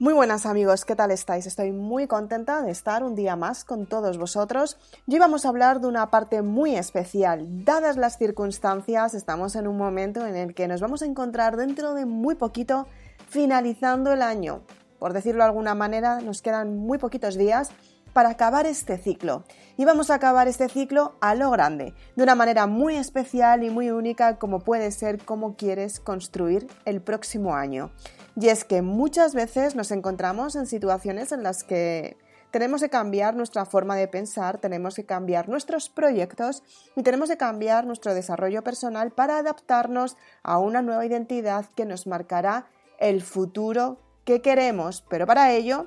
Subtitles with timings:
[0.00, 1.44] Muy buenas amigos, ¿qué tal estáis?
[1.44, 4.78] Estoy muy contenta de estar un día más con todos vosotros.
[5.06, 7.66] Hoy vamos a hablar de una parte muy especial.
[7.66, 11.92] Dadas las circunstancias, estamos en un momento en el que nos vamos a encontrar dentro
[11.92, 12.86] de muy poquito
[13.28, 14.62] finalizando el año.
[14.98, 17.70] Por decirlo de alguna manera, nos quedan muy poquitos días
[18.12, 19.44] para acabar este ciclo.
[19.76, 23.70] Y vamos a acabar este ciclo a lo grande, de una manera muy especial y
[23.70, 27.90] muy única como puede ser cómo quieres construir el próximo año.
[28.36, 32.16] Y es que muchas veces nos encontramos en situaciones en las que
[32.50, 36.62] tenemos que cambiar nuestra forma de pensar, tenemos que cambiar nuestros proyectos
[36.96, 42.06] y tenemos que cambiar nuestro desarrollo personal para adaptarnos a una nueva identidad que nos
[42.06, 42.66] marcará
[42.98, 45.04] el futuro que queremos.
[45.08, 45.86] Pero para ello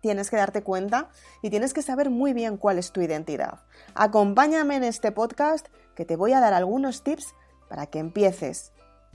[0.00, 1.10] tienes que darte cuenta
[1.42, 3.60] y tienes que saber muy bien cuál es tu identidad.
[3.94, 7.34] Acompáñame en este podcast que te voy a dar algunos tips
[7.68, 8.72] para que empieces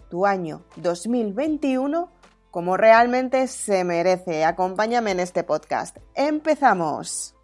[0.09, 2.11] tu año 2021
[2.51, 4.45] como realmente se merece.
[4.45, 5.97] Acompáñame en este podcast.
[6.13, 7.35] ¡Empezamos!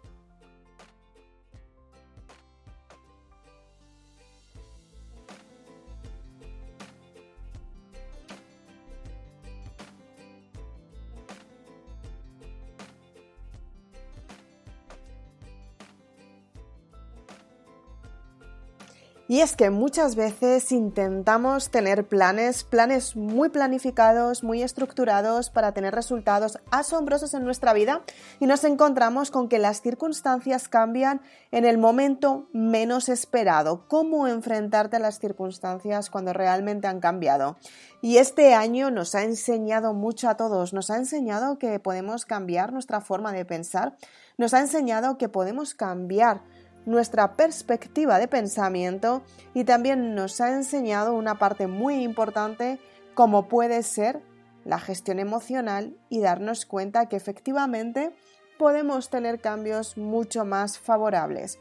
[19.30, 25.94] Y es que muchas veces intentamos tener planes, planes muy planificados, muy estructurados para tener
[25.94, 28.02] resultados asombrosos en nuestra vida
[28.40, 31.20] y nos encontramos con que las circunstancias cambian
[31.52, 33.86] en el momento menos esperado.
[33.86, 37.56] ¿Cómo enfrentarte a las circunstancias cuando realmente han cambiado?
[38.02, 42.72] Y este año nos ha enseñado mucho a todos, nos ha enseñado que podemos cambiar
[42.72, 43.96] nuestra forma de pensar,
[44.38, 46.42] nos ha enseñado que podemos cambiar
[46.86, 49.22] nuestra perspectiva de pensamiento
[49.54, 52.78] y también nos ha enseñado una parte muy importante
[53.14, 54.22] como puede ser
[54.64, 58.12] la gestión emocional y darnos cuenta que efectivamente
[58.58, 61.58] podemos tener cambios mucho más favorables.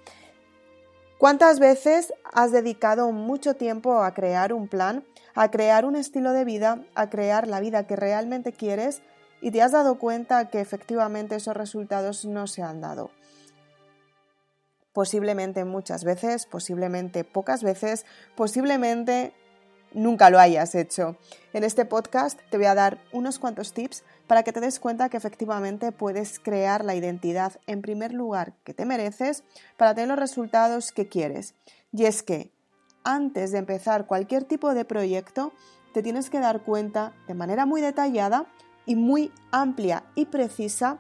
[1.17, 5.03] ¿Cuántas veces has dedicado mucho tiempo a crear un plan,
[5.35, 9.01] a crear un estilo de vida, a crear la vida que realmente quieres
[9.41, 13.11] y te has dado cuenta que efectivamente esos resultados no se han dado?
[14.93, 18.05] Posiblemente muchas veces, posiblemente pocas veces,
[18.35, 19.33] posiblemente
[19.93, 21.17] nunca lo hayas hecho.
[21.53, 25.09] En este podcast te voy a dar unos cuantos tips para que te des cuenta
[25.09, 29.43] que efectivamente puedes crear la identidad en primer lugar que te mereces
[29.77, 31.55] para tener los resultados que quieres.
[31.91, 32.51] Y es que
[33.03, 35.53] antes de empezar cualquier tipo de proyecto,
[35.93, 38.45] te tienes que dar cuenta de manera muy detallada
[38.85, 40.99] y muy amplia y precisa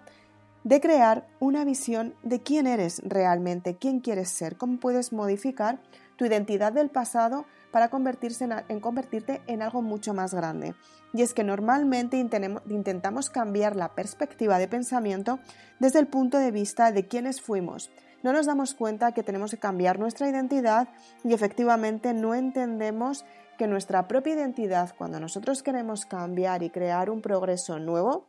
[0.69, 5.79] de crear una visión de quién eres realmente, quién quieres ser, cómo puedes modificar
[6.15, 10.75] tu identidad del pasado para convertirte en algo mucho más grande.
[11.11, 15.39] Y es que normalmente intentamos cambiar la perspectiva de pensamiento
[15.79, 17.89] desde el punto de vista de quiénes fuimos.
[18.21, 20.89] No nos damos cuenta que tenemos que cambiar nuestra identidad
[21.23, 23.25] y efectivamente no entendemos
[23.57, 28.27] que nuestra propia identidad, cuando nosotros queremos cambiar y crear un progreso nuevo,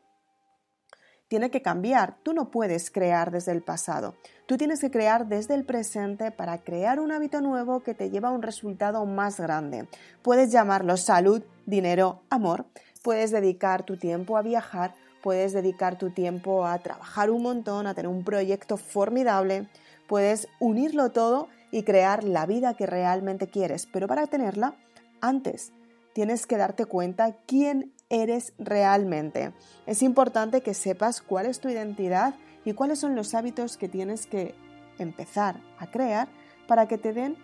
[1.30, 2.16] tiene que cambiar.
[2.24, 4.16] Tú no puedes crear desde el pasado.
[4.46, 8.30] Tú tienes que crear desde el presente para crear un hábito nuevo que te lleva
[8.30, 9.86] a un resultado más grande.
[10.22, 12.66] Puedes llamarlo salud, dinero, amor.
[13.02, 14.96] Puedes dedicar tu tiempo a viajar.
[15.22, 19.68] Puedes dedicar tu tiempo a trabajar un montón, a tener un proyecto formidable.
[20.08, 23.86] Puedes unirlo todo y crear la vida que realmente quieres.
[23.86, 24.74] Pero para tenerla,
[25.20, 25.70] antes
[26.12, 29.54] tienes que darte cuenta quién eres realmente.
[29.86, 32.34] Es importante que sepas cuál es tu identidad
[32.64, 34.54] y cuáles son los hábitos que tienes que
[34.98, 36.28] empezar a crear
[36.66, 37.36] para que te den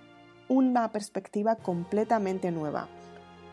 [0.49, 2.88] una perspectiva completamente nueva.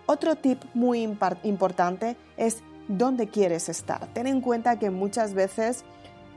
[0.06, 4.08] Otro tip muy importante es dónde quieres estar.
[4.14, 5.86] Ten en cuenta que muchas veces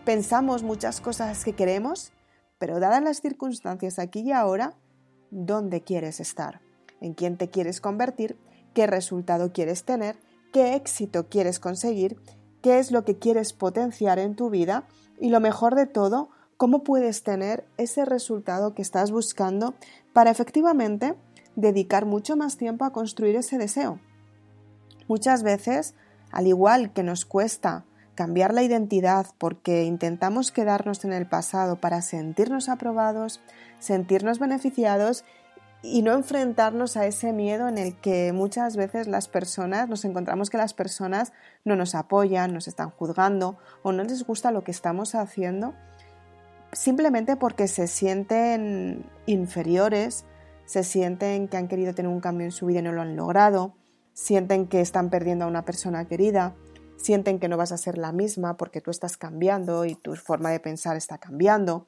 [0.05, 2.13] pensamos muchas cosas que queremos,
[2.59, 4.75] pero dadas las circunstancias aquí y ahora,
[5.31, 6.61] ¿dónde quieres estar?
[7.01, 8.39] ¿En quién te quieres convertir?
[8.73, 10.17] ¿Qué resultado quieres tener?
[10.57, 12.17] Qué éxito quieres conseguir,
[12.63, 14.85] qué es lo que quieres potenciar en tu vida
[15.21, 19.75] y lo mejor de todo, cómo puedes tener ese resultado que estás buscando
[20.15, 21.15] para efectivamente
[21.57, 24.01] dedicar mucho más tiempo a construir ese deseo.
[25.09, 25.95] Muchas veces,
[26.31, 32.01] al igual que nos cuesta cambiar la identidad porque intentamos quedarnos en el pasado para
[32.01, 33.43] sentirnos aprobados,
[33.79, 35.23] sentirnos beneficiados
[35.83, 40.51] y no enfrentarnos a ese miedo en el que muchas veces las personas nos encontramos
[40.51, 41.33] que las personas
[41.65, 45.75] no nos apoyan, nos están juzgando o no les gusta lo que estamos haciendo
[46.77, 50.25] simplemente porque se sienten inferiores,
[50.67, 53.17] se sienten que han querido tener un cambio en su vida y no lo han
[53.17, 53.75] logrado,
[54.13, 56.55] sienten que están perdiendo a una persona querida,
[56.97, 60.51] sienten que no vas a ser la misma porque tú estás cambiando y tu forma
[60.51, 61.87] de pensar está cambiando.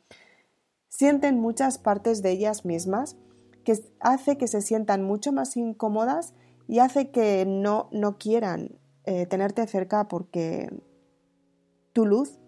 [0.88, 3.16] Sienten muchas partes de ellas mismas
[3.68, 6.32] que hace que se sientan mucho más incómodas
[6.68, 10.70] y hace que no, no quieran eh, tenerte cerca porque
[11.92, 12.38] tu luz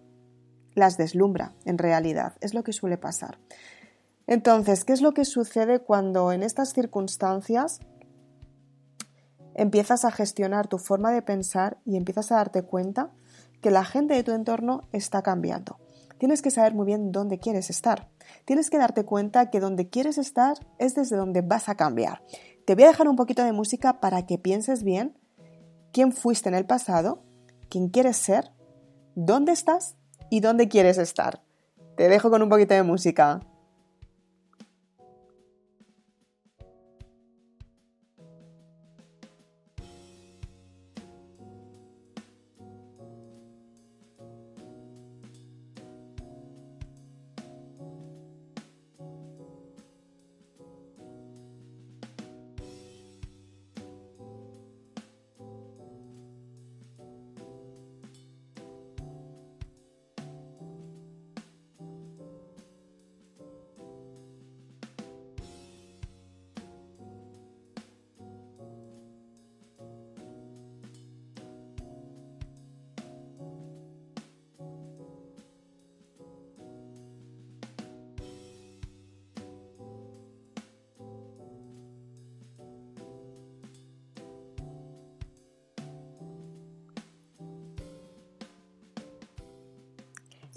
[0.75, 2.38] las deslumbra en realidad.
[2.40, 3.38] Es lo que suele pasar.
[4.26, 7.81] Entonces, ¿qué es lo que sucede cuando en estas circunstancias
[9.55, 13.11] empiezas a gestionar tu forma de pensar y empiezas a darte cuenta
[13.61, 15.76] que la gente de tu entorno está cambiando?
[16.20, 18.11] Tienes que saber muy bien dónde quieres estar.
[18.44, 22.22] Tienes que darte cuenta que donde quieres estar es desde donde vas a cambiar.
[22.67, 25.19] Te voy a dejar un poquito de música para que pienses bien
[25.94, 27.22] quién fuiste en el pasado,
[27.70, 28.52] quién quieres ser,
[29.14, 29.96] dónde estás
[30.28, 31.43] y dónde quieres estar.
[31.96, 33.40] Te dejo con un poquito de música.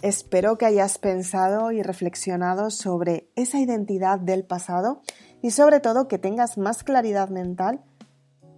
[0.04, 5.02] Espero que hayas pensado y reflexionado sobre esa identidad del pasado
[5.42, 7.86] y sobre todo que tengas más claridad mental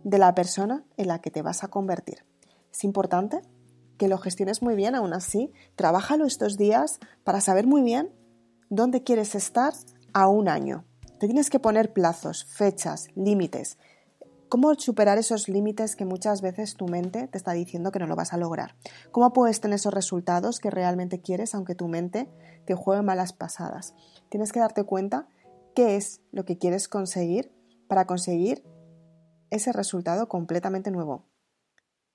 [0.04, 2.26] de la persona en la que te vas a convertir.
[2.72, 3.42] Es importante
[4.00, 8.10] que lo gestiones muy bien, aún así, trabájalo estos días para saber muy bien
[8.72, 9.76] dónde quieres estar
[10.14, 10.84] a un año.
[11.20, 13.78] Te tienes que poner plazos, fechas, límites
[14.56, 18.16] ¿Cómo superar esos límites que muchas veces tu mente te está diciendo que no lo
[18.16, 18.78] vas a lograr?
[19.12, 22.30] ¿Cómo puedes tener esos resultados que realmente quieres aunque tu mente
[22.66, 23.94] te juegue malas pasadas?
[24.30, 25.28] Tienes que darte cuenta
[25.76, 27.52] qué es lo que quieres conseguir
[27.90, 28.64] para conseguir
[29.50, 31.26] ese resultado completamente nuevo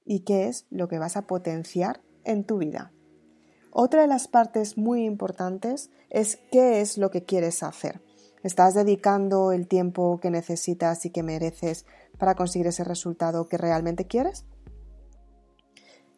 [0.07, 2.91] y qué es lo que vas a potenciar en tu vida.
[3.71, 8.01] Otra de las partes muy importantes es qué es lo que quieres hacer.
[8.43, 11.85] ¿Estás dedicando el tiempo que necesitas y que mereces
[12.19, 14.47] para conseguir ese resultado que realmente quieres?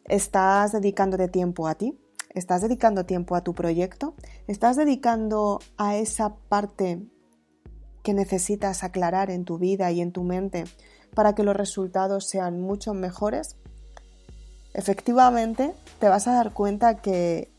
[0.05, 1.99] ¿Estás dedicándote tiempo a ti?
[2.29, 4.15] ¿Estás dedicando tiempo a tu proyecto?
[4.47, 7.05] ¿Estás dedicando a esa parte
[8.03, 10.63] que necesitas aclarar en tu vida y en tu mente
[11.13, 13.57] para que los resultados sean mucho mejores?
[14.73, 17.52] Efectivamente, te vas a dar cuenta que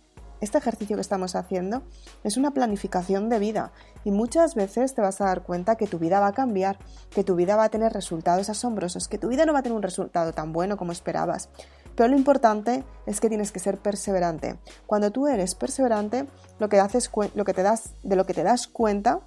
[0.45, 1.83] este ejercicio que estamos haciendo
[2.23, 3.73] es una planificación de vida
[4.05, 6.79] y muchas veces te vas a dar cuenta que tu vida va a cambiar,
[7.11, 9.77] que tu vida va a tener resultados asombrosos, que tu vida no va a tener
[9.77, 11.49] un resultado tan bueno como esperabas.
[11.97, 14.59] Pero lo importante es que tienes que ser perseverante.
[14.87, 16.27] Cuando tú eres perseverante,
[16.59, 16.83] lo que,
[17.35, 19.21] lo que te das, de lo que te das cuenta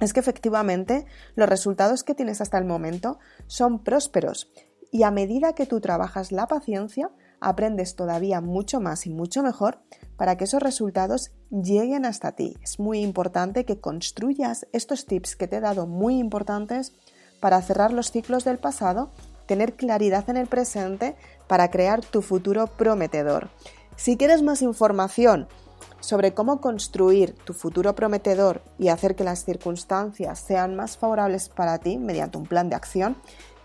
[0.00, 4.50] es que efectivamente los resultados que tienes hasta el momento son prósperos
[4.90, 9.80] y a medida que tú trabajas la paciencia, aprendes todavía mucho más y mucho mejor
[10.16, 12.56] para que esos resultados lleguen hasta ti.
[12.62, 16.92] Es muy importante que construyas estos tips que te he dado muy importantes
[17.40, 19.10] para cerrar los ciclos del pasado,
[19.46, 21.16] tener claridad en el presente
[21.46, 23.48] para crear tu futuro prometedor.
[23.96, 25.48] Si quieres más información
[26.00, 31.78] sobre cómo construir tu futuro prometedor y hacer que las circunstancias sean más favorables para
[31.78, 33.16] ti mediante un plan de acción,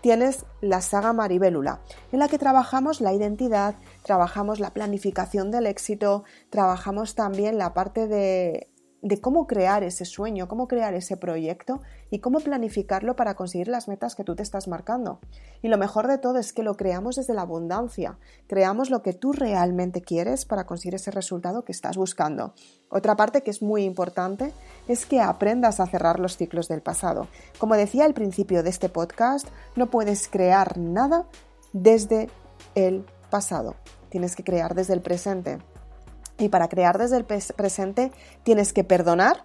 [0.04, 1.80] tienes la saga Maribélula,
[2.12, 8.06] en la que trabajamos la identidad, trabajamos la planificación del éxito, trabajamos también la parte
[8.06, 8.68] de
[9.04, 13.86] de cómo crear ese sueño, cómo crear ese proyecto y cómo planificarlo para conseguir las
[13.86, 15.20] metas que tú te estás marcando.
[15.60, 19.12] Y lo mejor de todo es que lo creamos desde la abundancia, creamos lo que
[19.12, 22.54] tú realmente quieres para conseguir ese resultado que estás buscando.
[22.88, 24.54] Otra parte que es muy importante
[24.88, 27.28] es que aprendas a cerrar los ciclos del pasado.
[27.58, 29.46] Como decía al principio de este podcast,
[29.76, 31.26] no puedes crear nada
[31.74, 32.30] desde
[32.74, 33.76] el pasado,
[34.08, 35.58] tienes que crear desde el presente.
[36.38, 38.12] Y para crear desde el presente
[38.42, 39.44] tienes que perdonar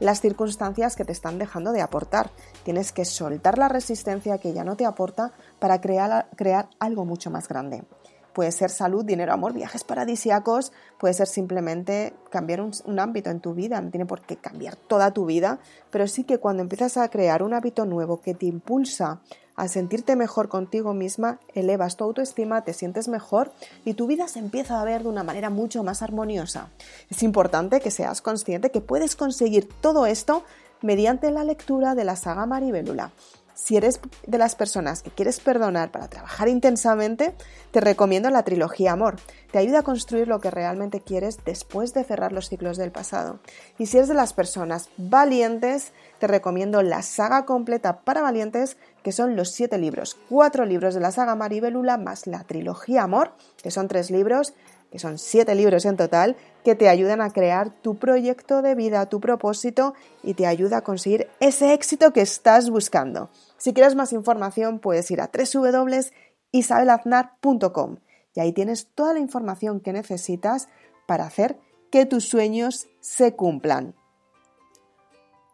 [0.00, 2.30] las circunstancias que te están dejando de aportar.
[2.64, 7.30] Tienes que soltar la resistencia que ya no te aporta para crear, crear algo mucho
[7.30, 7.84] más grande.
[8.32, 13.40] Puede ser salud, dinero, amor, viajes paradisíacos, puede ser simplemente cambiar un, un, ámbito en
[13.40, 15.58] tu vida, no tiene por qué cambiar toda tu vida,
[15.90, 19.22] pero sí que cuando empiezas a crear un hábito nuevo que te impulsa
[19.58, 23.50] Al sentirte mejor contigo misma, elevas tu autoestima, te sientes mejor
[23.84, 26.68] y tu vida se empieza a ver de una manera mucho más armoniosa.
[27.10, 30.44] Es importante que seas consciente que puedes conseguir todo esto
[30.80, 33.10] mediante la lectura de la saga Maribelula.
[33.58, 37.34] Si eres de las personas que quieres perdonar para trabajar intensamente,
[37.72, 39.16] te recomiendo la trilogía Amor.
[39.50, 43.40] Te ayuda a construir lo que realmente quieres después de cerrar los ciclos del pasado.
[43.76, 49.12] Y si eres de las personas valientes, te recomiendo la saga completa para valientes, que
[49.12, 53.70] son los siete libros, cuatro libros de la saga Maribelula más la trilogía Amor, que
[53.70, 54.54] son tres libros
[54.90, 59.06] que son siete libros en total, que te ayudan a crear tu proyecto de vida,
[59.06, 63.30] tu propósito y te ayuda a conseguir ese éxito que estás buscando.
[63.56, 67.96] Si quieres más información, puedes ir a www.isabelaznar.com
[68.34, 70.68] y ahí tienes toda la información que necesitas
[71.06, 71.58] para hacer
[71.90, 73.97] que tus sueños se cumplan.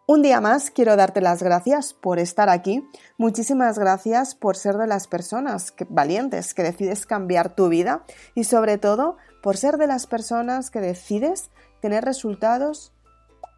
[0.07, 2.87] Un día más quiero darte las gracias por estar aquí.
[3.17, 8.77] Muchísimas gracias por ser de las personas valientes que decides cambiar tu vida y sobre
[8.77, 12.93] todo por ser de las personas que decides tener resultados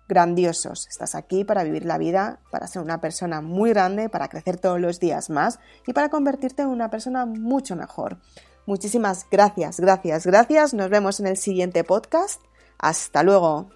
[0.09, 0.87] grandiosos.
[0.89, 4.81] Estás aquí para vivir la vida, para ser una persona muy grande, para crecer todos
[4.81, 8.19] los días más y para convertirte en una persona mucho mejor.
[8.67, 10.75] Muchísimas gracias, gracias, gracias.
[10.75, 12.41] Nos vemos en el siguiente podcast.
[12.79, 13.76] Hasta luego.